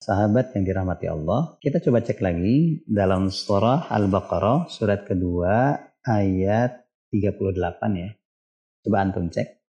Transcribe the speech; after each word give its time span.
Sahabat 0.00 0.56
yang 0.56 0.64
dirahmati 0.64 1.12
Allah, 1.12 1.60
kita 1.60 1.76
coba 1.84 2.00
cek 2.00 2.24
lagi 2.24 2.80
dalam 2.88 3.28
surah 3.28 3.92
Al-Baqarah 3.92 4.64
surat 4.72 5.04
kedua 5.04 5.76
ayat 6.00 6.88
38 7.12 7.52
ya. 8.00 8.08
Coba 8.80 8.96
antum 9.04 9.28
cek. 9.28 9.60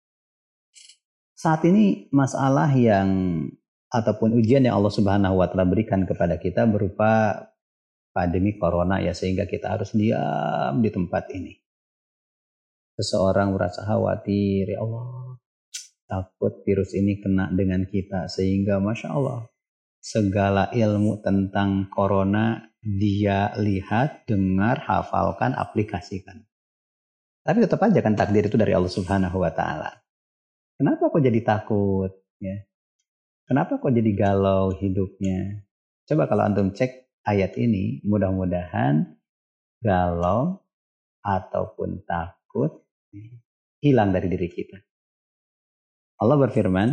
Saat 1.36 1.68
ini 1.68 2.08
masalah 2.16 2.72
yang 2.72 3.44
ataupun 3.92 4.40
ujian 4.40 4.64
yang 4.64 4.80
Allah 4.80 4.96
Subhanahu 4.96 5.36
wa 5.36 5.52
taala 5.52 5.68
berikan 5.68 6.08
kepada 6.08 6.40
kita 6.40 6.64
berupa 6.64 7.36
pandemi 8.16 8.56
corona 8.56 9.04
ya 9.04 9.12
sehingga 9.12 9.44
kita 9.44 9.68
harus 9.68 9.92
diam 9.92 10.80
di 10.80 10.88
tempat 10.96 11.28
ini. 11.36 11.60
Seseorang 12.96 13.52
merasa 13.52 13.84
khawatir, 13.84 14.64
ya 14.64 14.80
Allah, 14.80 15.36
takut 16.08 16.64
virus 16.64 16.96
ini 16.96 17.20
kena 17.20 17.52
dengan 17.52 17.84
kita 17.84 18.32
sehingga 18.32 18.80
masya 18.80 19.12
Allah 19.12 19.51
segala 20.02 20.74
ilmu 20.74 21.22
tentang 21.22 21.88
corona 21.94 22.74
dia 22.82 23.54
lihat, 23.62 24.26
dengar, 24.26 24.82
hafalkan, 24.82 25.54
aplikasikan. 25.54 26.42
Tapi 27.46 27.62
tetap 27.62 27.82
aja 27.86 28.02
kan 28.02 28.18
takdir 28.18 28.50
itu 28.50 28.58
dari 28.58 28.74
Allah 28.74 28.90
Subhanahu 28.90 29.38
wa 29.38 29.54
taala. 29.54 30.02
Kenapa 30.78 31.14
kok 31.14 31.22
jadi 31.22 31.40
takut 31.46 32.10
ya? 32.42 32.58
Kenapa 33.46 33.78
kok 33.78 33.94
jadi 33.94 34.12
galau 34.18 34.74
hidupnya? 34.74 35.62
Coba 36.10 36.26
kalau 36.26 36.50
antum 36.50 36.74
cek 36.74 37.22
ayat 37.26 37.54
ini, 37.62 38.02
mudah-mudahan 38.02 39.06
galau 39.82 40.66
ataupun 41.22 42.02
takut 42.06 42.82
hilang 43.82 44.14
dari 44.14 44.30
diri 44.30 44.50
kita. 44.50 44.78
Allah 46.22 46.38
berfirman, 46.38 46.90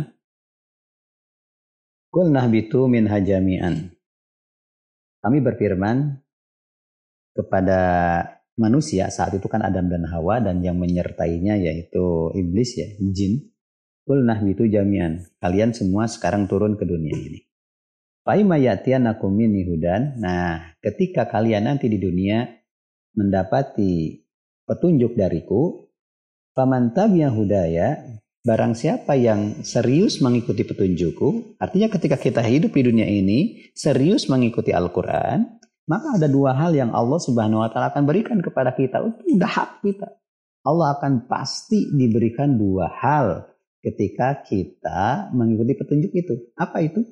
Kul 2.09 2.33
nahbitu 2.33 2.89
min 2.89 3.05
hajamian. 3.05 3.93
Kami 5.21 5.37
berfirman 5.45 6.17
kepada 7.37 7.81
manusia 8.57 9.13
saat 9.13 9.37
itu 9.37 9.45
kan 9.45 9.61
Adam 9.61 9.93
dan 9.93 10.09
Hawa 10.09 10.41
dan 10.41 10.65
yang 10.65 10.81
menyertainya 10.81 11.61
yaitu 11.61 12.33
iblis 12.33 12.81
ya, 12.81 12.89
jin. 13.13 13.53
Kul 14.09 14.25
nahbitu 14.25 14.65
jamian. 14.65 15.21
Kalian 15.37 15.77
semua 15.77 16.09
sekarang 16.09 16.49
turun 16.49 16.81
ke 16.81 16.83
dunia 16.89 17.13
ini. 17.13 17.45
Faima 18.25 18.57
ya'tiyanakum 18.57 19.29
minni 19.29 19.69
hudan. 19.69 20.17
Nah, 20.17 20.75
ketika 20.81 21.29
kalian 21.29 21.69
nanti 21.69 21.93
di 21.93 22.01
dunia 22.01 22.41
mendapati 23.13 24.25
petunjuk 24.65 25.13
dariku, 25.13 25.93
faman 26.57 26.89
tabi'a 26.89 27.29
hudaya, 27.29 28.01
Barang 28.39 28.71
siapa 28.71 29.19
yang 29.19 29.67
serius 29.67 30.23
mengikuti 30.23 30.63
petunjukku, 30.63 31.59
artinya 31.59 31.91
ketika 31.91 32.15
kita 32.15 32.39
hidup 32.39 32.71
di 32.71 32.81
dunia 32.87 33.03
ini, 33.03 33.67
serius 33.75 34.31
mengikuti 34.31 34.71
Al-Quran, 34.71 35.59
maka 35.83 36.15
ada 36.15 36.31
dua 36.31 36.55
hal 36.55 36.71
yang 36.71 36.95
Allah 36.95 37.19
Subhanahu 37.19 37.59
wa 37.59 37.67
Ta'ala 37.67 37.91
akan 37.91 38.07
berikan 38.07 38.39
kepada 38.39 38.71
kita. 38.71 39.03
Itu 39.27 39.43
hak 39.43 39.83
kita. 39.83 40.07
Allah 40.63 40.95
akan 40.95 41.27
pasti 41.27 41.91
diberikan 41.91 42.55
dua 42.55 42.87
hal 42.87 43.43
ketika 43.83 44.39
kita 44.39 45.35
mengikuti 45.35 45.75
petunjuk 45.75 46.11
itu. 46.15 46.33
Apa 46.55 46.79
itu? 46.79 47.03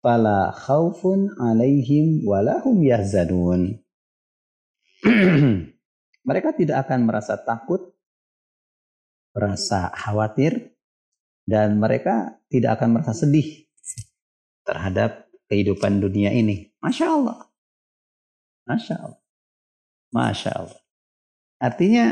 Fala 0.00 0.56
khaufun 0.56 1.36
alaihim 1.36 2.24
walahum 2.24 2.80
yahzanun. 2.80 3.76
Mereka 6.28 6.56
tidak 6.56 6.88
akan 6.88 7.04
merasa 7.04 7.36
takut 7.36 7.91
merasa 9.32 9.88
khawatir 9.96 10.76
dan 11.48 11.80
mereka 11.80 12.38
tidak 12.52 12.78
akan 12.80 13.00
merasa 13.00 13.12
sedih 13.16 13.66
terhadap 14.62 15.26
kehidupan 15.50 16.00
dunia 16.00 16.30
ini. 16.32 16.70
Masya 16.80 17.06
Allah. 17.12 17.38
Masya 18.68 18.94
Allah. 18.96 19.20
Masya 20.12 20.50
Allah. 20.54 20.80
Artinya, 21.58 22.06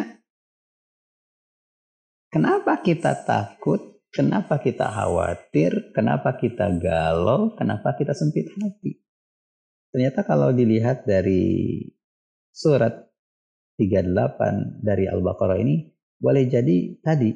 kenapa 2.33 2.80
kita 2.83 3.14
takut? 3.23 4.03
Kenapa 4.11 4.59
kita 4.59 4.91
khawatir? 4.91 5.95
Kenapa 5.95 6.35
kita 6.35 6.67
galau? 6.83 7.55
Kenapa 7.55 7.95
kita 7.95 8.11
sempit 8.11 8.51
hati? 8.59 8.98
Ternyata 9.95 10.27
kalau 10.27 10.51
dilihat 10.51 11.07
dari 11.07 11.79
surat 12.51 13.11
38 13.79 14.83
dari 14.83 15.07
Al-Baqarah 15.07 15.59
ini, 15.63 15.86
boleh 16.20 16.45
jadi 16.47 17.01
tadi 17.01 17.33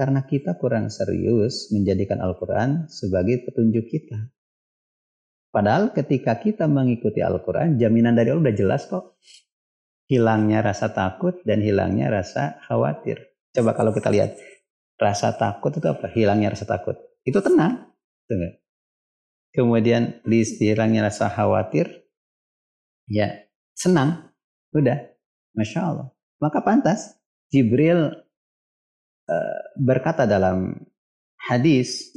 karena 0.00 0.24
kita 0.24 0.56
kurang 0.56 0.88
serius 0.88 1.68
menjadikan 1.74 2.24
Al-Quran 2.24 2.88
sebagai 2.88 3.44
petunjuk 3.44 3.84
kita. 3.92 4.32
Padahal 5.52 5.92
ketika 5.92 6.38
kita 6.40 6.64
mengikuti 6.70 7.20
Al-Quran, 7.20 7.76
jaminan 7.76 8.16
dari 8.16 8.32
Allah 8.32 8.48
udah 8.48 8.56
jelas 8.56 8.88
kok. 8.88 9.20
Hilangnya 10.08 10.64
rasa 10.64 10.88
takut 10.88 11.36
dan 11.44 11.60
hilangnya 11.60 12.08
rasa 12.08 12.56
khawatir. 12.64 13.28
Coba 13.52 13.76
kalau 13.76 13.92
kita 13.92 14.08
lihat, 14.08 14.40
rasa 14.96 15.36
takut 15.36 15.74
itu 15.76 15.84
apa? 15.84 16.08
Hilangnya 16.08 16.56
rasa 16.56 16.64
takut. 16.64 16.96
Itu 17.28 17.44
tenang. 17.44 17.92
Tengah. 18.24 18.56
Kemudian 19.52 20.24
list 20.24 20.62
hilangnya 20.62 21.12
rasa 21.12 21.28
khawatir, 21.28 22.08
ya 23.10 23.48
senang. 23.74 24.30
Udah. 24.72 25.10
Masya 25.58 25.80
Allah. 25.82 26.08
Maka 26.38 26.62
pantas 26.62 27.17
Jibril 27.48 28.12
uh, 29.28 29.60
berkata 29.80 30.28
dalam 30.28 30.76
hadis 31.48 32.12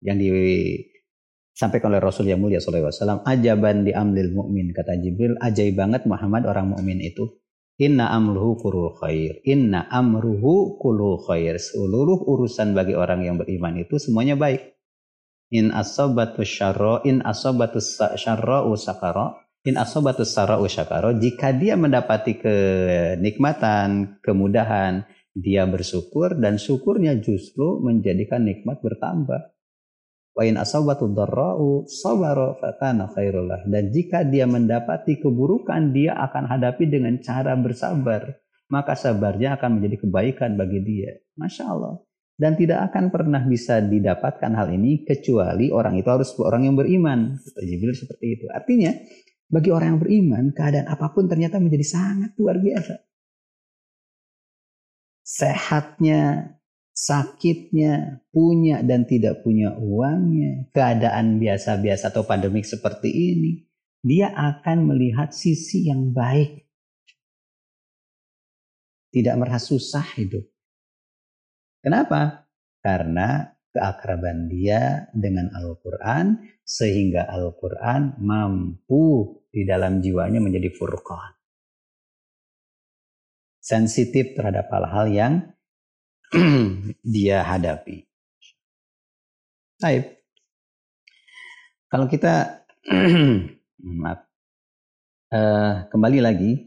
yang 0.00 0.16
disampaikan 0.16 1.90
oleh 1.92 2.00
Rasul 2.00 2.30
yang 2.30 2.40
mulia 2.40 2.62
SAW, 2.62 3.26
ajaban 3.26 3.82
di 3.84 3.92
amlil 3.92 4.30
mukmin 4.32 4.70
kata 4.72 4.96
Jibril, 5.02 5.36
ajaib 5.42 5.74
banget 5.76 6.06
Muhammad 6.08 6.46
orang 6.46 6.72
mukmin 6.72 7.02
itu. 7.02 7.38
Inna 7.78 8.10
amruhu 8.10 8.58
kulul 8.58 8.90
khair. 8.98 9.38
Inna 9.46 9.86
amruhu 9.86 10.82
kulul 10.82 11.22
khair. 11.22 11.62
Seluruh 11.62 12.26
urusan 12.26 12.74
bagi 12.74 12.98
orang 12.98 13.22
yang 13.22 13.38
beriman 13.38 13.78
itu 13.78 14.02
semuanya 14.02 14.34
baik. 14.34 14.74
In 15.54 15.70
asobatu 15.70 16.42
syarro, 16.42 17.06
in 17.06 17.22
asobatu 17.22 17.78
syarro 18.18 18.66
usakaro, 18.66 19.38
in 19.66 19.74
asobatus 19.74 20.30
sara'u 20.30 20.66
syakaro, 20.70 21.16
jika 21.18 21.50
dia 21.54 21.74
mendapati 21.74 22.38
kenikmatan, 22.38 24.20
kemudahan, 24.22 25.02
dia 25.38 25.66
bersyukur 25.70 26.34
dan 26.34 26.58
syukurnya 26.58 27.18
justru 27.22 27.78
menjadikan 27.78 28.42
nikmat 28.42 28.82
bertambah. 28.82 29.54
Wa 30.34 30.42
in 30.46 30.54
asabatu 30.54 31.10
dharra'u 31.10 31.86
sabara 31.90 32.54
fakana 32.58 33.10
khairullah. 33.10 33.66
Dan 33.66 33.90
jika 33.90 34.22
dia 34.22 34.46
mendapati 34.46 35.18
keburukan, 35.18 35.90
dia 35.90 36.14
akan 36.14 36.46
hadapi 36.46 36.86
dengan 36.86 37.18
cara 37.18 37.58
bersabar. 37.58 38.38
Maka 38.68 38.94
sabarnya 38.94 39.56
akan 39.56 39.80
menjadi 39.80 40.06
kebaikan 40.06 40.54
bagi 40.54 40.78
dia. 40.84 41.10
Masya 41.40 41.64
Allah. 41.66 41.98
Dan 42.38 42.54
tidak 42.54 42.94
akan 42.94 43.10
pernah 43.10 43.42
bisa 43.42 43.82
didapatkan 43.82 44.54
hal 44.54 44.70
ini 44.70 45.02
kecuali 45.02 45.74
orang 45.74 45.98
itu 45.98 46.06
harus 46.06 46.30
orang 46.38 46.70
yang 46.70 46.78
beriman. 46.78 47.34
Jibril 47.58 47.98
seperti 47.98 48.38
itu. 48.38 48.46
Artinya 48.54 48.94
bagi 49.48 49.72
orang 49.72 49.96
yang 49.96 50.00
beriman, 50.00 50.44
keadaan 50.52 50.92
apa 50.92 51.08
pun 51.16 51.24
ternyata 51.24 51.56
menjadi 51.56 51.84
sangat 51.88 52.36
luar 52.36 52.60
biasa. 52.60 53.00
Sehatnya, 55.24 56.52
sakitnya, 56.92 58.24
punya 58.28 58.84
dan 58.84 59.08
tidak 59.08 59.40
punya 59.40 59.72
uangnya, 59.76 60.68
keadaan 60.72 61.40
biasa-biasa 61.40 62.12
atau 62.12 62.28
pandemik 62.28 62.68
seperti 62.68 63.08
ini, 63.08 63.64
dia 64.04 64.32
akan 64.36 64.92
melihat 64.92 65.32
sisi 65.32 65.88
yang 65.88 66.12
baik. 66.12 66.68
Tidak 69.08 69.34
merasa 69.40 69.72
susah 69.72 70.04
hidup. 70.20 70.44
Kenapa? 71.80 72.44
Karena 72.84 73.57
keakraban 73.78 74.50
dia 74.50 75.06
dengan 75.14 75.54
Al-Quran 75.54 76.42
sehingga 76.66 77.30
Al-Quran 77.30 78.18
mampu 78.18 79.38
di 79.54 79.62
dalam 79.62 80.02
jiwanya 80.02 80.42
menjadi 80.42 80.74
furqan. 80.74 81.38
Sensitif 83.62 84.34
terhadap 84.34 84.66
hal-hal 84.74 85.06
yang 85.14 85.32
dia 87.14 87.46
hadapi. 87.46 88.02
Baik. 89.78 90.18
Kalau 91.86 92.10
kita 92.10 92.66
maaf, 94.02 94.26
uh, 95.30 95.86
kembali 95.86 96.18
lagi, 96.18 96.66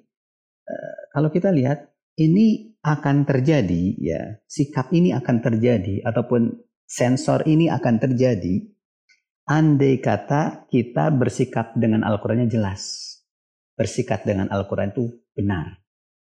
uh, 0.63 0.99
kalau 1.11 1.27
kita 1.27 1.51
lihat 1.51 1.91
ini 2.15 2.71
akan 2.81 3.29
terjadi 3.29 3.83
ya 4.01 4.21
sikap 4.49 4.89
ini 4.89 5.13
akan 5.13 5.37
terjadi 5.45 6.01
ataupun 6.01 6.49
sensor 6.91 7.47
ini 7.47 7.71
akan 7.71 8.03
terjadi 8.03 8.67
andai 9.47 10.03
kata 10.03 10.67
kita 10.67 11.07
bersikap 11.15 11.71
dengan 11.79 12.03
Al-Qurannya 12.03 12.51
jelas. 12.51 13.07
Bersikap 13.79 14.27
dengan 14.27 14.51
Al-Quran 14.51 14.91
itu 14.91 15.07
benar. 15.31 15.80